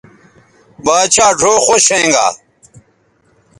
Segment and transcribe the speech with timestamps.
[0.85, 2.25] باچھا ڙھؤ خوش ھوینگا